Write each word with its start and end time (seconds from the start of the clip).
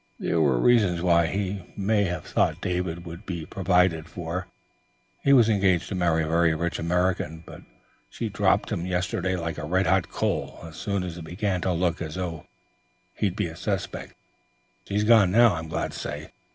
There 0.19 0.41
were 0.41 0.57
reasons 0.57 1.03
why 1.03 1.27
he 1.27 1.61
may 1.77 2.05
have 2.05 2.25
thought 2.25 2.59
David 2.59 3.05
would 3.05 3.23
be 3.23 3.45
provided 3.45 4.07
for 4.09 4.47
he 5.23 5.31
was 5.31 5.47
engaged 5.47 5.89
to 5.89 5.93
marry 5.93 6.23
a 6.23 6.27
very 6.27 6.55
rich 6.55 6.79
American, 6.79 7.43
but 7.45 7.61
she 8.09 8.27
dropped 8.27 8.71
him 8.71 8.87
yesterday 8.87 9.35
like 9.35 9.59
a 9.59 9.63
red 9.63 9.85
hot 9.85 10.09
coal 10.09 10.57
as 10.63 10.75
soon 10.75 11.03
as 11.03 11.19
it 11.19 11.23
began 11.25 11.61
to 11.61 11.71
look 11.71 12.01
as 12.01 12.17
if 12.17 12.41
he'd 13.13 13.35
be 13.35 13.53
suspected. 13.53 14.15
She's 14.89 15.03
gone 15.03 15.29
now, 15.29 15.53
I'm 15.53 15.67
glad 15.67 15.91
to 15.91 15.99
say. 15.99 16.31